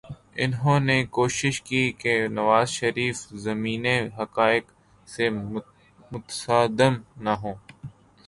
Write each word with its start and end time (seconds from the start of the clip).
انہوں 0.35 0.79
نے 0.79 0.97
کوشش 1.17 1.61
کی 1.61 1.91
کہ 1.91 2.13
نواز 2.27 2.69
شریف 2.69 3.17
زمینی 3.43 3.97
حقائق 4.19 4.65
سے 5.07 5.29
متصادم 6.11 6.93
نہ 7.17 7.33
ہوں۔ 7.41 7.55